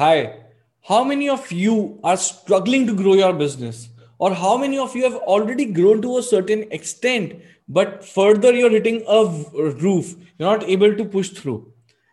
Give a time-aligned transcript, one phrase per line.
[0.00, 0.44] Hi,
[0.80, 3.90] how many of you are struggling to grow your business?
[4.16, 7.34] Or how many of you have already grown to a certain extent,
[7.68, 9.26] but further you're hitting a
[9.82, 10.14] roof?
[10.38, 11.70] You're not able to push through.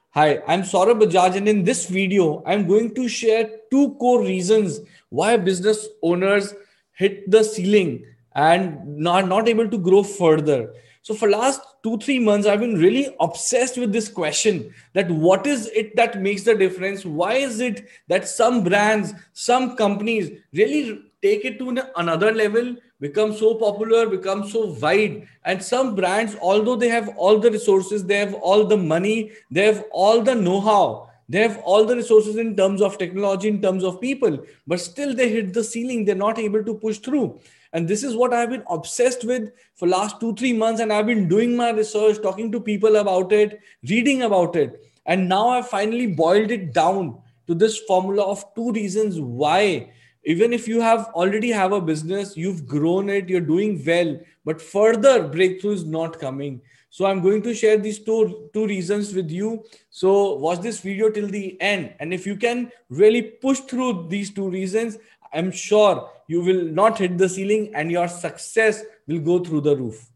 [0.09, 4.81] Hi, I'm Saurabh Bajaj, and in this video, I'm going to share two core reasons
[5.07, 6.53] why business owners
[6.91, 8.03] hit the ceiling
[8.35, 10.73] and are not able to grow further.
[11.07, 15.47] So for last two, three months, I've been really obsessed with this question that what
[15.47, 17.05] is it that makes the difference?
[17.05, 23.33] Why is it that some brands, some companies really take it to another level, become
[23.33, 25.29] so popular, become so wide.
[25.45, 29.63] And some brands, although they have all the resources, they have all the money, they
[29.63, 33.85] have all the know-how, they have all the resources in terms of technology, in terms
[33.85, 36.03] of people, but still they hit the ceiling.
[36.03, 37.39] They're not able to push through
[37.77, 40.81] and this is what i've been obsessed with for last 2 3 months.
[40.81, 43.59] And i've been doing my research talking to people about it
[43.91, 44.81] reading about it.
[45.05, 47.11] And now i've finally boiled it down
[47.47, 49.91] to this formula of two reasons why.
[50.25, 54.65] Even if you have already have a business you've grown it you're doing well but
[54.71, 56.59] further breakthrough is not coming.
[56.89, 59.51] So i'm going to share these two two reasons with you.
[59.91, 60.15] So
[60.47, 61.93] watch this video till the end.
[61.99, 62.71] And if you can
[63.03, 64.97] really push through these two reasons
[65.33, 69.75] I'm sure you will not hit the ceiling and your success will go through the
[69.75, 70.09] roof.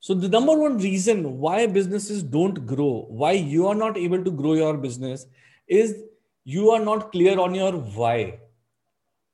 [0.00, 4.30] So, the number one reason why businesses don't grow, why you are not able to
[4.30, 5.26] grow your business,
[5.68, 6.02] is
[6.44, 8.40] you are not clear on your why.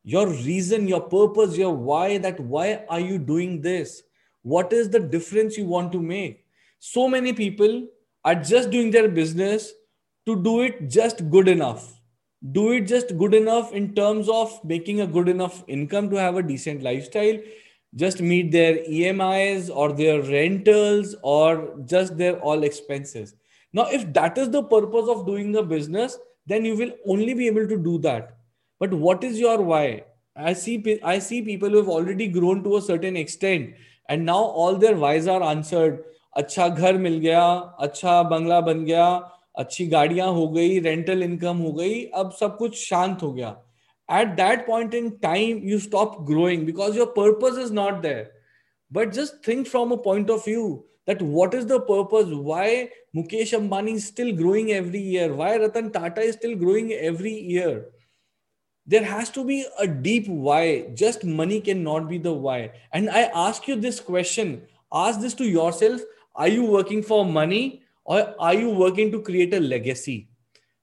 [0.05, 4.03] Your reason, your purpose, your why that why are you doing this?
[4.43, 6.45] What is the difference you want to make?
[6.79, 7.89] So many people
[8.25, 9.73] are just doing their business
[10.27, 11.98] to do it just good enough
[12.52, 16.36] do it just good enough in terms of making a good enough income to have
[16.36, 17.38] a decent lifestyle
[17.96, 23.36] just meet their emis or their rentals or just their all expenses
[23.72, 27.48] now if that is the purpose of doing a business then you will only be
[27.48, 28.38] able to do that
[28.80, 30.04] but what is your why
[30.36, 33.74] i see i see people who have already grown to a certain extent
[34.10, 36.04] and now all their whys are answered
[36.38, 37.42] अच्छा घर मिल गया
[37.86, 39.06] अच्छा बंगला बन गया
[39.59, 43.49] अच्छी गाड़ियाँ हो गई रेंटल इनकम हो गई, अब सब कुछ शांत हो गया।
[44.09, 48.31] At that point in time you stop growing because your purpose is not there
[48.91, 50.67] but just think from a point of view
[51.09, 52.83] that what is the purpose why
[53.17, 57.75] Mukesh Ambani still growing every year why Ratan Tata is still growing every year
[58.89, 62.63] there has to be a deep why just money can not be the why
[62.95, 64.57] and I ask you this question
[64.97, 67.63] ask this to your self are you working for money
[68.09, 70.29] or are you working to create a legacy?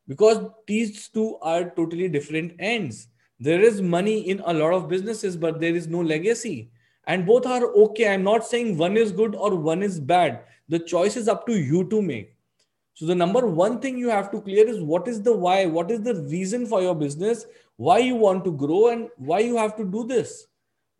[0.08, 3.08] Because these two are totally different ends.
[3.40, 6.70] There is money in a lot of businesses but there is no legacy.
[7.08, 8.14] And both are okay.
[8.14, 10.42] I'm not saying one is good or one is bad.
[10.70, 12.36] The choice is up to you to make.
[12.94, 15.66] So the number one thing you have to clear is what is the why?
[15.66, 17.48] What is the reason for your business?
[17.78, 20.46] Why you want to grow and why you have to do this?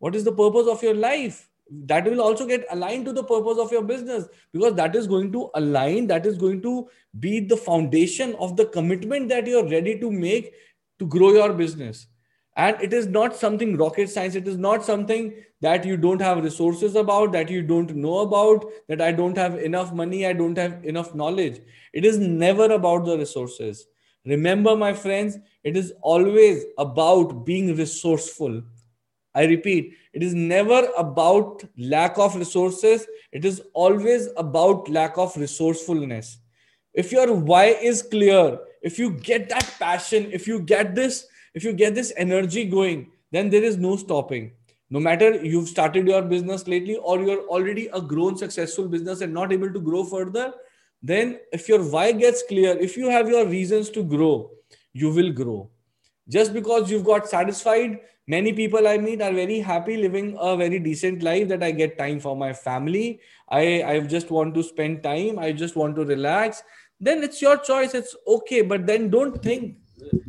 [0.00, 3.58] What is the purpose of your life that will also get aligned to the purpose
[3.58, 6.88] of your business because that is going to align that is going to
[7.18, 10.54] be the foundation of the commitment that you're ready to make
[10.98, 12.06] to grow your business.
[12.56, 14.34] And it is not something rocket science.
[14.34, 18.64] It is not something that you don't have resources about that you don't know about
[18.88, 21.60] that i don't have enough money i don't have enough knowledge.
[21.92, 23.86] It is never about the resources.
[24.24, 28.62] Remember my friends it is always about being resourceful.
[29.34, 33.06] I repeat, it is never about lack of resources.
[33.32, 36.38] It is always about lack of resourcefulness.
[36.94, 41.64] If your why is clear, if you get that passion, if you get this, if
[41.64, 44.52] you get this energy going, then there is no stopping.
[44.88, 49.34] No matter you've started your business lately or you're already a grown successful business and
[49.34, 50.54] not able to grow further,
[51.02, 54.50] then if your why gets clear, if you have your reasons to grow,
[54.94, 55.68] you will grow.
[56.28, 60.78] Just because you've got satisfied many people i meet are very happy living a very
[60.80, 63.20] decent life that i get time for my family.
[63.48, 65.38] I i just want to spend time.
[65.38, 66.62] I just want to relax.
[67.00, 67.94] Then it's your choice.
[67.94, 68.62] It's okay.
[68.62, 69.76] But then don't think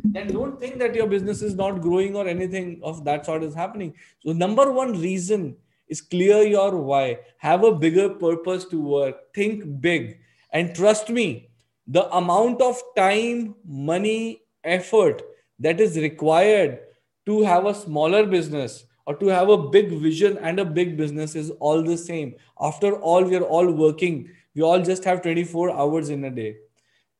[0.04, 3.54] then don't think that your business is not growing or anything of that sort is
[3.54, 3.94] happening.
[4.20, 5.56] So number one reason
[5.88, 7.18] is clear your why.
[7.38, 9.34] Have a bigger purpose to work.
[9.34, 10.18] Think big.
[10.52, 11.50] And trust me
[11.86, 15.22] the amount of time money effort
[15.58, 16.80] that is required
[17.26, 21.34] to have a smaller business or to have a big vision and a big business
[21.34, 22.34] is all the same.
[22.60, 24.30] After all, we are all working.
[24.54, 26.56] We all just have 24 hours in a day.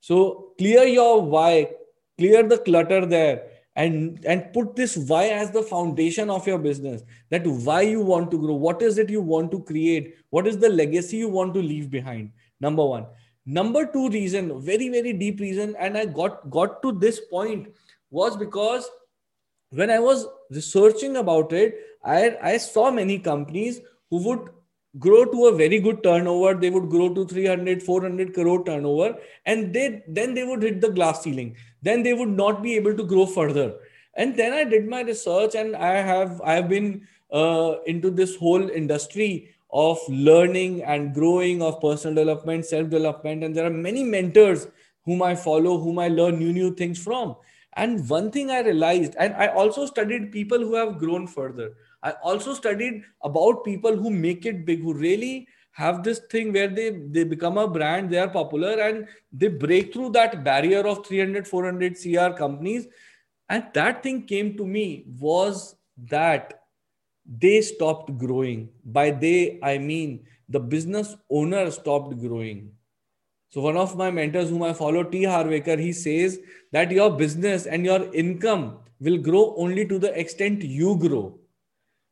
[0.00, 1.70] So clear your why,
[2.18, 7.02] clear the clutter there, and, and put this why as the foundation of your business.
[7.30, 8.54] That why you want to grow.
[8.54, 10.16] What is it you want to create?
[10.30, 12.32] What is the legacy you want to leave behind?
[12.60, 13.06] Number one.
[13.56, 17.68] number two reason very very deep reason and i got got to this point
[18.10, 18.88] was because
[19.70, 21.74] when i was researching about it
[22.04, 24.48] i i saw many companies who would
[24.98, 26.54] grow to a very good turnover.
[26.54, 29.16] They would grow to 300 400 crore turnover
[29.46, 31.56] and they then they would hit the glass ceiling.
[31.82, 33.74] Then they would not be able to grow further.
[34.14, 38.36] And then i did my research and i have i have been uh, into this
[38.36, 44.02] whole industry of learning and growing of personal development self development and there are many
[44.02, 44.66] mentors
[45.04, 47.36] whom i follow whom i learn new new things from
[47.84, 51.68] and one thing i realized and i also studied people who have grown further
[52.02, 56.68] i also studied about people who make it big who really have this thing where
[56.68, 61.04] they they become a brand they are popular and they break through that barrier of
[61.06, 62.88] 300 400 cr companies
[63.48, 65.76] and that thing came to me was
[66.10, 66.58] that
[67.28, 68.70] they stopped growing.
[68.84, 72.72] By they, I mean the business owner stopped growing.
[73.50, 75.24] So one of my mentors whom I follow, T.
[75.24, 76.38] Harv Eker, he says
[76.72, 81.38] that your business and your income will grow only to the extent you grow.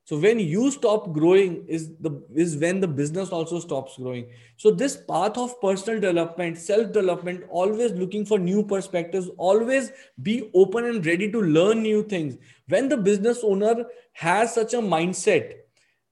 [0.04, 4.28] So when you stop growing is the is when the business also stops growing.
[4.56, 9.90] So this path of personal development, self-development, always looking for new perspectives, always
[10.22, 12.36] be open and ready to learn new things.
[12.68, 15.54] When the business owner has such a mindset,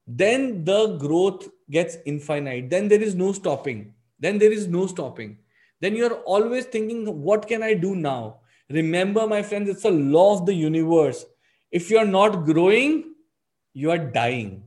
[0.08, 2.70] then the growth gets infinite.
[2.70, 3.93] Then there is no stopping.
[4.24, 5.36] Then there is no stopping.
[5.82, 8.40] Then you're always thinking, what can I do now?
[8.70, 11.26] Remember, my friends, it's a law of the universe.
[11.70, 13.16] If you're not growing,
[13.74, 14.62] you are dying.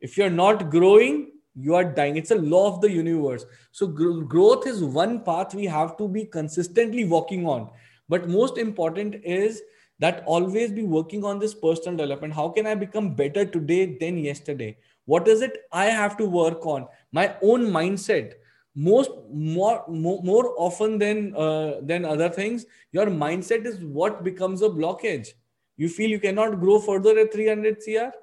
[0.00, 2.16] If you're not growing, you are dying.
[2.16, 3.44] It's a law of the universe.
[3.72, 7.68] So, gr- growth is one path we have to be consistently walking on.
[8.08, 9.60] But most important is
[9.98, 12.32] that always be working on this personal development.
[12.32, 14.78] How can I become better today than yesterday?
[15.04, 16.88] What is it I have to work on?
[17.12, 18.34] My own mindset.
[18.76, 24.62] Most more more, more often than uh, than other things, your mindset is what becomes
[24.62, 25.28] a blockage.
[25.76, 28.14] You feel you cannot grow further at 300 CR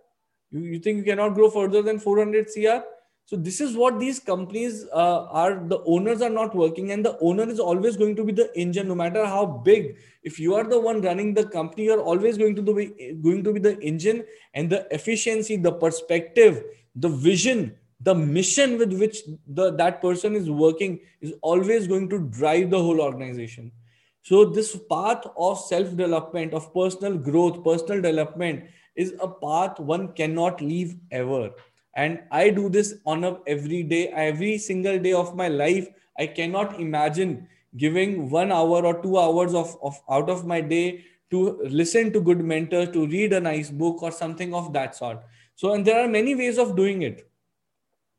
[0.53, 2.85] you, you think you cannot grow further than 400 CR?
[3.25, 5.63] So this is what these companies uh, are.
[5.67, 8.87] The owners are not working, and the owner is always going to be the engine,
[8.87, 9.95] no matter how big.
[10.23, 13.53] If you are the one running the company, you're always going to be going to
[13.53, 16.63] be the engine, and the efficiency, the perspective,
[16.97, 22.19] the vision, the mission with which the that person is working is always going to
[22.39, 23.71] drive the whole organization.
[24.23, 28.65] So this path of self development, of personal growth, personal development
[28.95, 31.51] is a path one cannot leave ever.
[31.95, 35.89] And i do this on a every day every single day of my life.
[36.19, 37.47] I cannot imagine
[37.77, 42.21] giving one hour or two hours of, of out of my day to listen to
[42.21, 45.23] good mentors to read a nice book or something of that sort.
[45.55, 47.27] So and there are many ways of doing it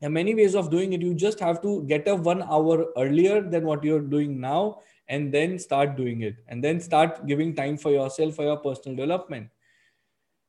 [0.05, 3.41] and many ways of doing it you just have to get up one hour earlier
[3.41, 4.79] than what you're doing now
[5.09, 8.97] and then start doing it and then start giving time for yourself for your personal
[8.97, 9.49] development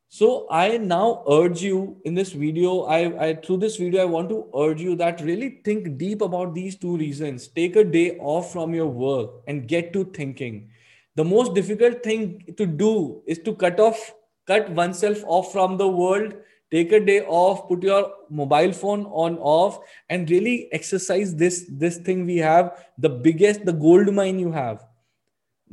[0.07, 4.29] so I now urge you in this video, I, I through this video, I want
[4.29, 7.47] to urge you that really think deep about these two reasons.
[7.49, 10.69] Take a day off from your work and get to thinking.
[11.15, 14.13] The most difficult thing to do is to cut off,
[14.47, 16.35] cut oneself off from the world.
[16.75, 19.79] Take a day off, put your mobile phone on off,
[20.09, 24.85] and really exercise this, this thing we have, the biggest, the gold mine you have.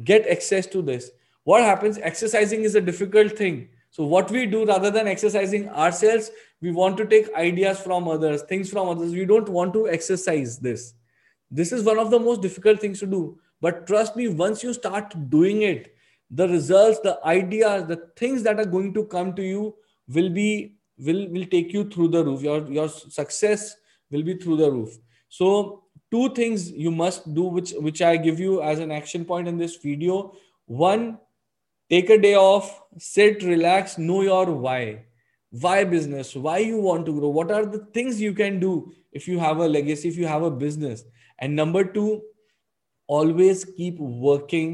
[0.05, 1.11] Get access to this.
[1.45, 1.99] What happens?
[1.99, 6.31] Exercising is a difficult thing so what we do rather than exercising ourselves,
[6.63, 9.13] we want to take ideas from others, things from others.
[9.13, 10.95] We don't want to exercise this.
[11.51, 13.39] This is one of the most difficult things to do.
[13.61, 15.95] But trust me, once you start doing it,
[16.31, 19.75] the results, the ideas, the things that are going to come to you
[20.09, 22.43] will be will will take you through the roof.
[22.43, 23.77] Your your success
[24.11, 24.99] will be through the roof.
[25.29, 29.49] So two things you must do, which which I give you as an action point
[29.49, 30.35] in this video.
[30.67, 31.19] One,
[31.93, 32.69] take a day off
[32.99, 35.05] sit relax know your why
[35.65, 39.27] why business why you want to grow what are the things you can do if
[39.29, 41.05] you have a legacy if you have a business
[41.39, 42.21] and number 2
[43.07, 44.73] always keep working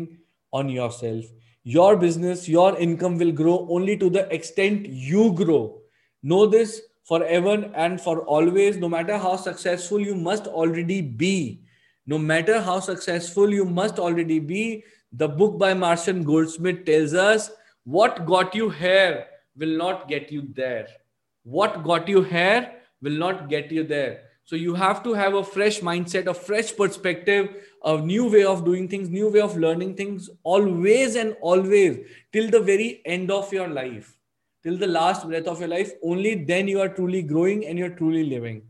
[0.53, 1.25] on yourself
[1.65, 5.63] your business your income will grow only to the extent you grow
[6.23, 11.61] know this forever and for always no matter how successful you must already be
[12.07, 14.83] no matter how successful you must already be
[15.13, 17.51] the book by Marshall Goldsmith tells us
[17.85, 20.87] what got you here will not get you there.
[21.43, 22.73] What got you here
[23.03, 24.25] will not get you there.
[24.45, 27.49] So you have to have a fresh mindset, a fresh perspective,
[27.85, 31.99] a new way of doing things, new way of learning things, always and always
[32.33, 34.18] till the very end of your life,
[34.63, 35.93] till the last breath of your life.
[36.03, 38.63] Only then you are truly growing and you're truly living.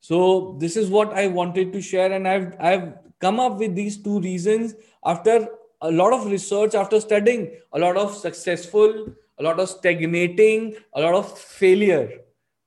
[0.00, 4.02] So this is what I wanted to share, and I've I've come up with these
[4.02, 5.48] two reasons after
[5.82, 9.06] a lot of research after studying a lot of successful
[9.38, 12.20] a lot of stagnating a lot of failure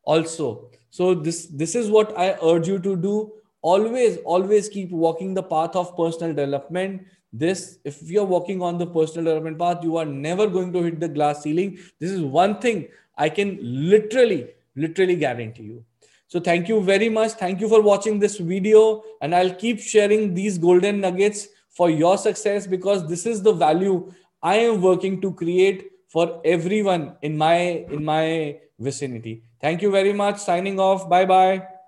[0.03, 5.33] also so this this is what i urge you to do always always keep walking
[5.33, 9.97] the path of personal development this if you're walking on the personal development path you
[9.97, 14.47] are never going to hit the glass ceiling this is one thing i can literally
[14.75, 15.83] literally guarantee you
[16.27, 20.33] so thank you very much thank you for watching this video and i'll keep sharing
[20.33, 25.33] these golden nuggets for your success because this is the value I am working to
[25.33, 27.55] create for everyone in my
[27.91, 29.43] in my vicinity.
[29.61, 30.39] Thank you very much.
[30.39, 31.09] Signing off.
[31.09, 31.78] Bye bye.